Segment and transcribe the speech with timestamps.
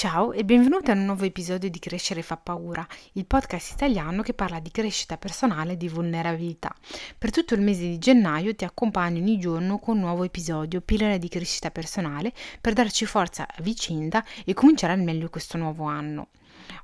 [0.00, 4.32] Ciao e benvenuta a un nuovo episodio di Crescere fa paura, il podcast italiano che
[4.32, 6.74] parla di crescita personale e di vulnerabilità.
[7.18, 11.18] Per tutto il mese di gennaio ti accompagno ogni giorno con un nuovo episodio, pillole
[11.18, 12.32] di crescita personale,
[12.62, 16.28] per darci forza a vicenda e cominciare al meglio questo nuovo anno.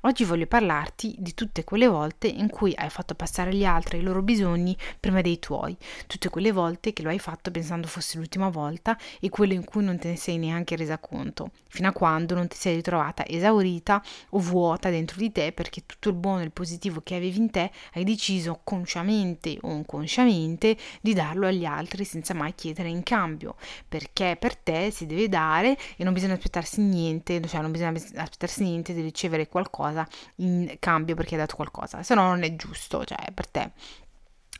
[0.01, 4.03] Oggi voglio parlarti di tutte quelle volte in cui hai fatto passare agli altri i
[4.03, 5.75] loro bisogni prima dei tuoi,
[6.05, 9.83] tutte quelle volte che lo hai fatto pensando fosse l'ultima volta e quelle in cui
[9.83, 14.03] non te ne sei neanche resa conto, fino a quando non ti sei ritrovata esaurita
[14.29, 17.49] o vuota dentro di te perché tutto il buono e il positivo che avevi in
[17.49, 23.55] te hai deciso consciamente o inconsciamente di darlo agli altri senza mai chiedere in cambio,
[23.87, 28.61] perché per te si deve dare e non bisogna aspettarsi niente, cioè non bisogna aspettarsi
[28.61, 32.55] niente di ricevere qualcosa qualcosa in cambio perché hai dato qualcosa, se no non è
[32.55, 33.71] giusto, cioè per te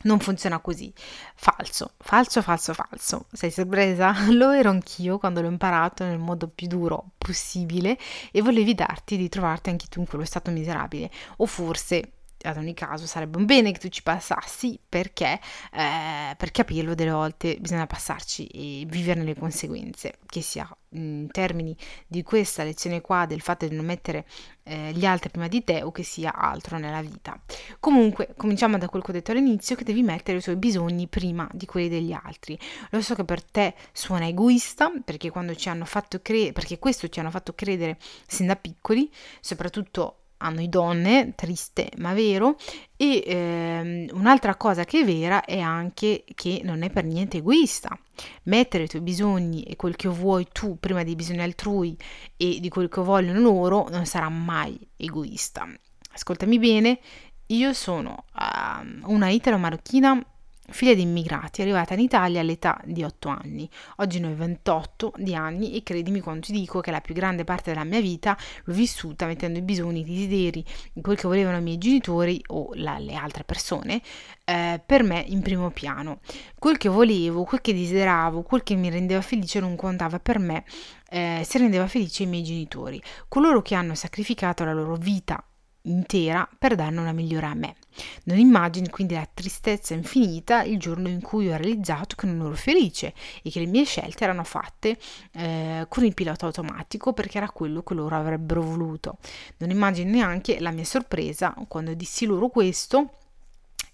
[0.02, 0.92] non funziona così.
[1.34, 3.26] Falso, falso, falso, falso.
[3.32, 4.14] Sei sorpresa?
[4.30, 7.98] Lo ero anch'io quando l'ho imparato nel modo più duro possibile
[8.30, 11.10] e volevi darti di trovarti anche tu in quello stato miserabile.
[11.38, 15.40] O forse ad ogni caso sarebbe un bene che tu ci passassi perché
[15.72, 21.76] eh, per capirlo delle volte bisogna passarci e viverne le conseguenze, che sia in termini
[22.06, 24.26] di questa lezione qua del fatto di non mettere
[24.62, 27.40] eh, gli altri prima di te o che sia altro nella vita.
[27.80, 31.48] Comunque, cominciamo da quel che ho detto all'inizio, che devi mettere i tuoi bisogni prima
[31.52, 32.58] di quelli degli altri.
[32.90, 37.08] Lo so che per te suona egoista, perché quando ci hanno fatto credere, perché questo
[37.08, 42.56] ci hanno fatto credere sin da piccoli, soprattutto a noi donne, triste ma vero,
[42.96, 47.98] e ehm, un'altra cosa che è vera è anche che non è per niente egoista.
[48.44, 51.96] Mettere i tuoi bisogni e quel che vuoi tu prima dei bisogni altrui
[52.36, 55.68] e di quel che vogliono loro non sarà mai egoista.
[56.12, 56.98] Ascoltami bene,
[57.46, 60.24] io sono uh, una italo-marocchina
[60.70, 63.68] figlia di immigrati, arrivata in Italia all'età di 8 anni.
[63.96, 67.44] Oggi ne ho 28 di anni e credimi quando ti dico che la più grande
[67.44, 70.64] parte della mia vita l'ho vissuta mettendo i bisogni, i desideri,
[71.00, 74.00] quel che volevano i miei genitori o la, le altre persone
[74.44, 76.20] eh, per me in primo piano.
[76.58, 80.64] Quel che volevo, quel che desideravo, quel che mi rendeva felice non contava per me,
[81.10, 85.42] eh, se rendeva felice i miei genitori, coloro che hanno sacrificato la loro vita
[85.82, 87.76] intera per darne una migliore a me.
[88.24, 92.54] Non immagini quindi la tristezza infinita il giorno in cui ho realizzato che non ero
[92.54, 94.98] felice e che le mie scelte erano fatte
[95.32, 99.18] eh, con il pilota automatico perché era quello che loro avrebbero voluto.
[99.58, 103.12] Non immagini neanche la mia sorpresa quando dissi loro questo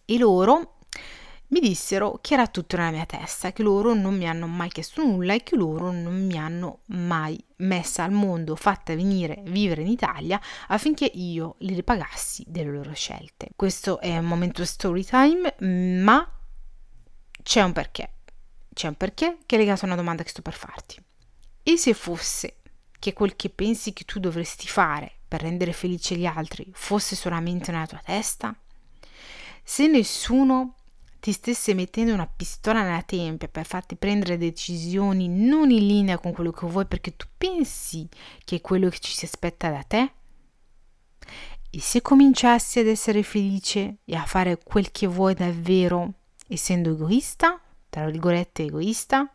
[0.04, 0.76] e loro
[1.54, 5.04] mi dissero che era tutto nella mia testa, che loro non mi hanno mai chiesto
[5.04, 9.86] nulla e che loro non mi hanno mai messa al mondo, fatta venire vivere in
[9.86, 13.50] Italia affinché io li ripagassi delle loro scelte.
[13.54, 15.54] Questo è un momento story time,
[16.02, 16.28] ma
[17.40, 18.14] c'è un perché.
[18.72, 21.00] C'è un perché che è legato a una domanda che sto per farti.
[21.62, 22.62] E se fosse
[22.98, 27.70] che quel che pensi che tu dovresti fare per rendere felice gli altri fosse solamente
[27.70, 28.52] nella tua testa?
[29.62, 30.74] Se nessuno
[31.24, 36.34] ti stesse mettendo una pistola nella tempia per farti prendere decisioni non in linea con
[36.34, 38.06] quello che vuoi perché tu pensi
[38.44, 40.12] che è quello che ci si aspetta da te?
[41.70, 46.12] E se cominciassi ad essere felice e a fare quel che vuoi davvero,
[46.46, 47.58] essendo egoista,
[47.88, 49.26] tra virgolette egoista,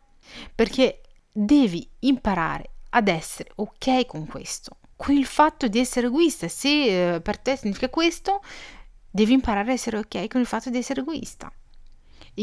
[0.54, 1.02] perché
[1.34, 6.48] devi imparare ad essere ok con questo, con il fatto di essere egoista.
[6.48, 8.44] Se eh, per te significa questo,
[9.10, 11.52] devi imparare ad essere ok con il fatto di essere egoista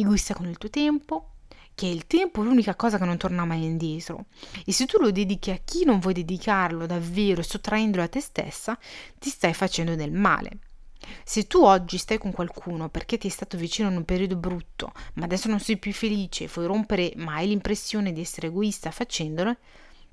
[0.00, 1.32] egoista con il tuo tempo,
[1.74, 4.26] che il tempo è l'unica cosa che non torna mai indietro.
[4.64, 8.78] E se tu lo dedichi a chi non vuoi dedicarlo davvero, sottraendolo a te stessa,
[9.18, 10.58] ti stai facendo del male.
[11.22, 14.92] Se tu oggi stai con qualcuno perché ti è stato vicino in un periodo brutto,
[15.14, 18.90] ma adesso non sei più felice e vuoi rompere, ma hai l'impressione di essere egoista
[18.90, 19.56] facendolo,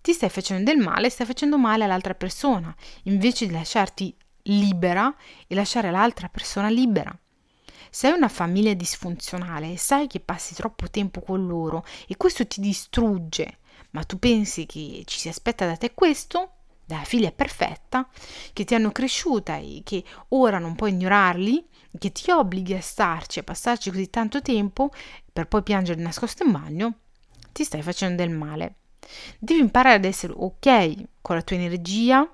[0.01, 4.13] ti stai facendo del male, stai facendo male all'altra persona, invece di lasciarti
[4.43, 5.15] libera
[5.47, 7.17] e lasciare l'altra persona libera.
[7.95, 12.47] Se hai una famiglia disfunzionale e sai che passi troppo tempo con loro e questo
[12.47, 13.59] ti distrugge,
[13.91, 16.53] ma tu pensi che ci si aspetta da te questo,
[16.83, 18.09] dalla figlia perfetta,
[18.51, 21.67] che ti hanno cresciuta e che ora non puoi ignorarli,
[21.99, 24.89] che ti obblighi a starci, a passarci così tanto tempo
[25.31, 26.93] per poi piangere nascosto in bagno,
[27.51, 28.77] ti stai facendo del male.
[29.37, 32.27] Devi imparare ad essere ok con la tua energia,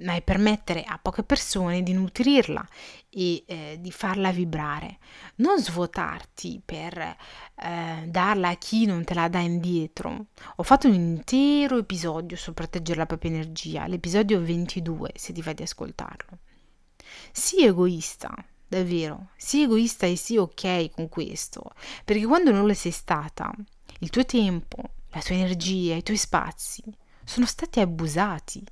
[0.00, 2.66] ma è permettere a poche persone di nutrirla
[3.10, 4.98] e eh, di farla vibrare,
[5.36, 10.26] non svuotarti per eh, darla a chi non te la dà indietro.
[10.56, 15.54] Ho fatto un intero episodio su proteggere la propria energia, l'episodio 22, se ti vai
[15.54, 16.38] di ascoltarlo.
[17.30, 18.32] Sii egoista,
[18.66, 21.72] davvero, sii egoista e sii ok con questo,
[22.04, 23.52] perché quando non lo sei stata,
[23.98, 26.82] il tuo tempo, la tua energia, i tuoi spazi
[27.24, 28.64] sono stati abusati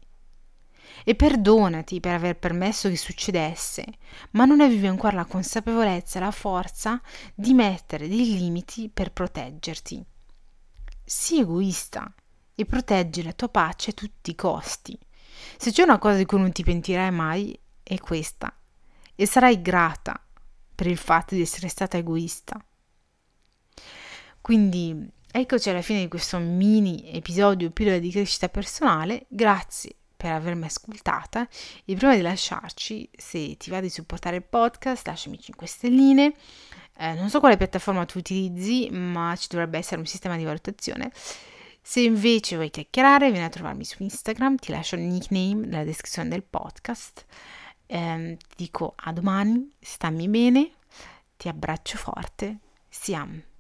[1.05, 3.85] e perdonati per aver permesso che succedesse,
[4.33, 7.01] ma non avevi ancora la consapevolezza e la forza
[7.35, 10.05] di mettere dei limiti per proteggerti.
[11.05, 12.13] Sii egoista
[12.55, 14.99] e proteggi la tua pace a tutti i costi.
[15.57, 18.55] Se c'è una cosa di cui non ti pentirai mai, è questa.
[19.15, 20.23] E sarai grata
[20.75, 22.63] per il fatto di essere stata egoista.
[24.41, 29.27] Quindi eccoci alla fine di questo mini episodio pillola di crescita personale.
[29.29, 31.49] Grazie per avermi ascoltata
[31.87, 36.35] e prima di lasciarci, se ti va di supportare il podcast, lasciami 5 stelline.
[36.99, 41.11] Eh, non so quale piattaforma tu utilizzi, ma ci dovrebbe essere un sistema di valutazione.
[41.81, 46.29] Se invece vuoi chiacchierare, vieni a trovarmi su Instagram, ti lascio il nickname nella descrizione
[46.29, 47.25] del podcast.
[47.87, 50.73] Eh, ti dico a domani, stammi bene,
[51.39, 52.59] ti abbraccio forte,
[52.91, 53.41] siamo.